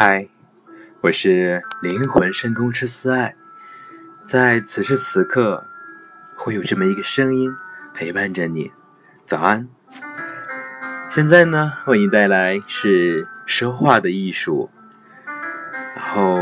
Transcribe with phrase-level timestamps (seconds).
[0.00, 0.28] 嗨，
[1.00, 3.34] 我是灵魂深空师思爱，
[4.24, 5.66] 在此时此刻，
[6.36, 7.50] 会有这么一个声音
[7.92, 8.70] 陪伴着你。
[9.24, 9.68] 早安！
[11.10, 14.70] 现在呢，为你带来是说话的艺术，
[15.96, 16.36] 然后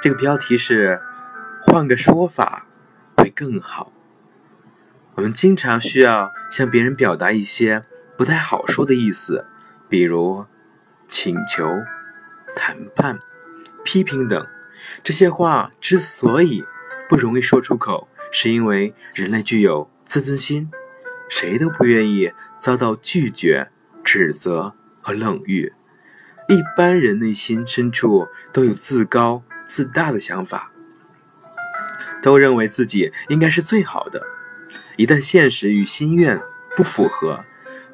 [0.00, 1.00] 这个标题是
[1.60, 2.68] 换个说法
[3.16, 3.90] 会更好。
[5.16, 7.82] 我们经常需要向别人表达一些
[8.16, 9.44] 不太好说的意思，
[9.88, 10.46] 比如
[11.08, 11.68] 请求。
[12.64, 13.18] 谈判、
[13.82, 14.46] 批评等
[15.02, 16.62] 这些话之所以
[17.08, 20.70] 不容易说出口，是因为人类具有自尊心，
[21.28, 22.30] 谁都不愿意
[22.60, 23.72] 遭到拒绝、
[24.04, 25.72] 指责和冷遇。
[26.48, 30.70] 一般人内心深处都有自高自大的想法，
[32.22, 34.22] 都认为自己应该是最好的。
[34.94, 36.40] 一旦现实与心愿
[36.76, 37.44] 不符合，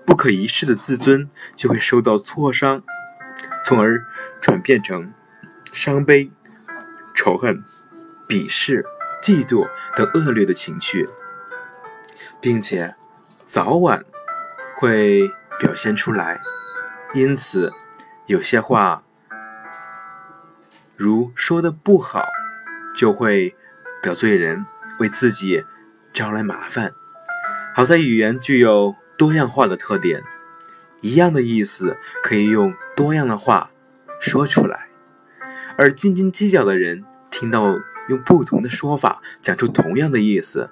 [0.04, 2.82] 不可一世的自尊就会受到挫伤。
[3.68, 4.02] 从而
[4.40, 5.12] 转变成
[5.72, 6.32] 伤悲、
[7.14, 7.62] 仇恨、
[8.26, 8.82] 鄙视、
[9.22, 11.06] 嫉妒等恶劣的情绪，
[12.40, 12.94] 并且
[13.44, 14.06] 早晚
[14.74, 16.40] 会表现出来。
[17.12, 17.70] 因此，
[18.24, 19.04] 有些话
[20.96, 22.24] 如说的不好，
[22.94, 23.54] 就会
[24.00, 24.64] 得罪人，
[24.98, 25.66] 为自己
[26.14, 26.94] 招来麻烦。
[27.74, 30.24] 好在语言具有多样化的特点。
[31.00, 33.70] 一样的意思可以用多样的话
[34.20, 34.88] 说出来，
[35.76, 40.70] 而斤斤计较的人听到用不同的说法讲出同样的意思，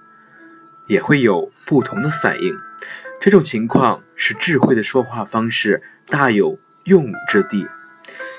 [0.88, 2.58] 也会有不同的反应。
[3.20, 7.66] 这种情况使智慧的说话方式大有用武之地，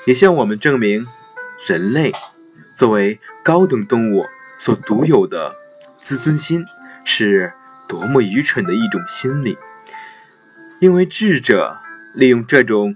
[0.06, 1.06] 也向我们证明，
[1.68, 2.12] 人类
[2.76, 4.26] 作为高等动物
[4.58, 5.56] 所独有的
[6.00, 6.66] 自尊心
[7.04, 7.54] 是
[7.88, 9.58] 多么愚蠢的一种心理。
[10.80, 11.80] 因为智者
[12.14, 12.96] 利用这种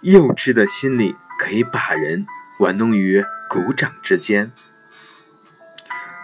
[0.00, 2.26] 幼稚的心理，可以把人
[2.58, 4.50] 玩弄于股掌之间。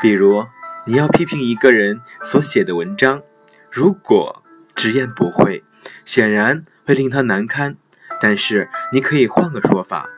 [0.01, 0.47] 比如，
[0.85, 3.23] 你要批评一个人所写的文章，
[3.71, 4.43] 如果
[4.75, 5.63] 直言不讳，
[6.05, 7.77] 显然会令他难堪。
[8.21, 10.09] 但是，你可以换个说法，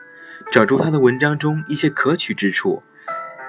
[0.51, 2.81] 找出他的文章中一些可取之处，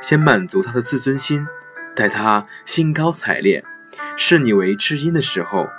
[0.02, 1.46] 先满足他的自尊心，
[1.94, 3.64] 待他兴高采烈，
[4.16, 5.70] 视你为知音的时候。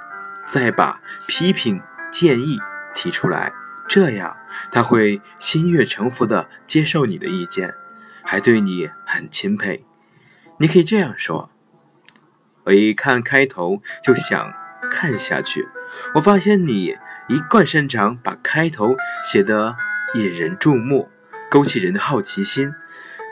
[0.52, 1.82] 再把批评
[2.12, 2.60] 建议
[2.94, 3.54] 提出来，
[3.88, 4.36] 这样
[4.70, 7.74] 他会心悦诚服地接受你的意见，
[8.22, 9.86] 还对你很钦佩。
[10.58, 11.50] 你可以这样说
[12.66, 14.54] ：“我一看开头就想
[14.92, 15.70] 看下去，
[16.16, 16.98] 我发现你
[17.30, 19.78] 一贯擅长把开头写得
[20.16, 21.10] 引人注目，
[21.50, 22.74] 勾起人的好奇心。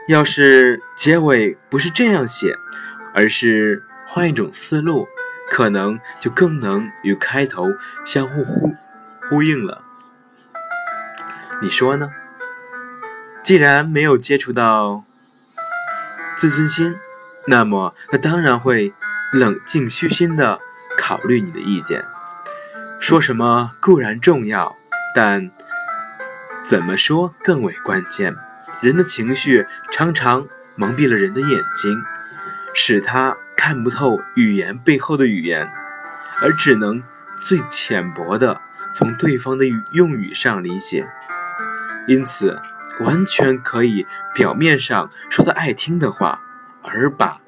[0.07, 2.55] 要是结尾不是这样写，
[3.13, 5.05] 而是换一种思路。”
[5.49, 7.67] 可能就更能与开头
[8.05, 8.75] 相互呼
[9.27, 9.81] 呼应了，
[11.61, 12.11] 你说呢？
[13.43, 15.03] 既然没有接触到
[16.37, 16.95] 自尊心，
[17.47, 18.93] 那么他当然会
[19.33, 20.59] 冷静虚心的
[20.97, 22.05] 考虑你的意见。
[22.99, 24.75] 说什么固然重要，
[25.15, 25.49] 但
[26.63, 28.35] 怎么说更为关键。
[28.81, 32.03] 人的情绪常常蒙蔽了人的眼睛，
[32.73, 33.35] 使他。
[33.59, 35.69] 看不透语言背后的语言，
[36.41, 37.03] 而只能
[37.37, 38.61] 最浅薄的
[38.93, 41.05] 从对方的用语上理解，
[42.07, 42.57] 因此
[43.01, 46.41] 完全可以表面上说他爱听的话，
[46.83, 47.41] 而把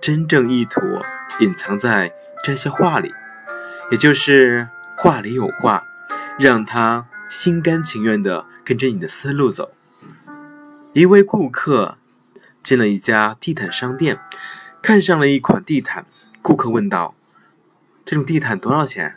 [0.00, 0.80] 真正意图
[1.38, 2.12] 隐藏在
[2.42, 3.14] 这些话里，
[3.92, 5.84] 也就是话里有话，
[6.40, 9.72] 让他心甘情愿地跟着你的思路走。
[10.92, 11.98] 一位顾客
[12.64, 14.18] 进了一家地毯商店。
[14.82, 16.06] 看上了一款地毯，
[16.42, 17.14] 顾客问道
[18.04, 19.16] ：“这种地毯多少钱？”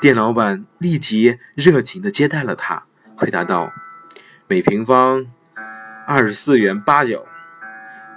[0.00, 3.72] 店老板立即热情地接待了他，回答道
[4.48, 5.26] ：“每平方
[6.08, 7.24] 二十四元八角。”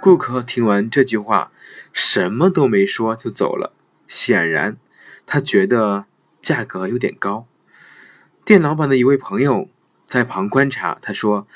[0.02, 1.52] 顾客听完这句话，
[1.92, 3.72] 什么都没说就走了。
[4.08, 4.78] 显然，
[5.24, 6.06] 他觉得
[6.40, 7.46] 价格有点高。
[8.44, 9.68] 店老板的一位朋友
[10.04, 11.46] 在旁观察，他说。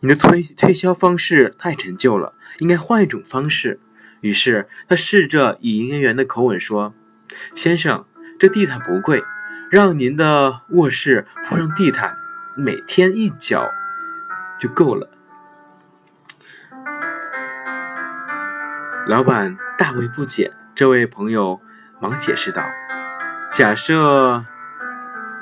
[0.00, 3.80] 你的推推销方式太陈旧了，应该换一种方式。
[4.20, 6.94] 于是他试着以营业员的口吻说
[7.56, 8.04] ：“先生，
[8.38, 9.22] 这地毯不贵，
[9.70, 12.14] 让您的卧室铺上地毯，
[12.56, 13.70] 每天一脚
[14.58, 15.10] 就够了。”
[19.08, 21.60] 老板大为不解，这位朋友
[22.00, 22.62] 忙解释道
[23.52, 24.44] ：“假设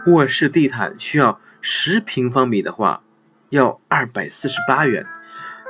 [0.06, 3.02] 卧室地毯需要十平方米的话。”
[3.54, 5.06] 要二百四十八元，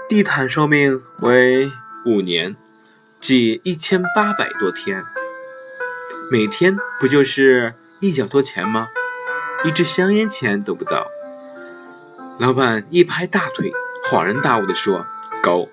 [0.08, 1.70] 地毯寿命为
[2.06, 2.56] 五年，
[3.20, 5.04] 即一千八百多天。
[6.32, 8.88] 每天不就是一角多钱吗？
[9.66, 11.08] 一支香烟钱都不到。
[12.38, 13.70] 老板一拍大腿，
[14.10, 15.04] 恍然大悟地说
[15.44, 15.68] ：“狗，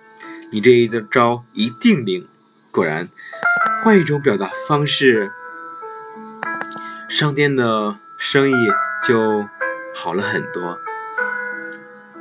[0.51, 2.27] 你这一招一定灵。”
[2.71, 3.07] 果然，
[3.85, 5.31] 换一种表达方式，
[7.07, 8.67] 商店的生意
[9.01, 9.47] 就
[9.95, 10.77] 好了很多。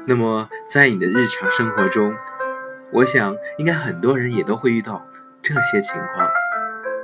[0.07, 2.15] 那么，在你的日常生活中，
[2.93, 5.07] 我想应该很多人也都会遇到
[5.43, 6.29] 这些情况。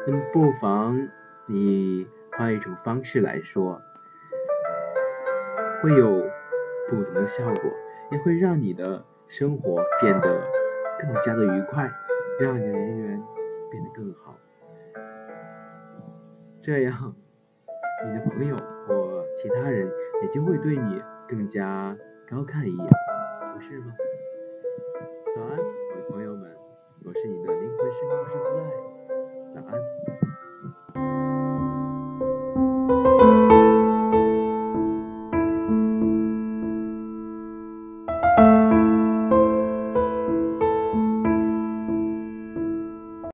[0.07, 1.09] 那么，不妨
[1.47, 3.81] 你换一种方式来说。
[5.83, 6.25] 会有
[6.89, 7.71] 不同的效果，
[8.11, 10.41] 也会让你的生活变得
[10.99, 11.89] 更加的愉快，
[12.41, 13.23] 让你的人缘
[13.71, 14.35] 变得更好。
[16.63, 17.15] 这样，
[18.07, 19.87] 你的朋友或其他人
[20.23, 21.95] 也就会对你更加
[22.29, 22.89] 高看一眼
[23.55, 23.95] 不是吗？
[25.35, 26.51] 早安，我的朋友们，
[27.05, 28.61] 我是你的灵魂，声音是慈爱。
[29.55, 30.26] 早安。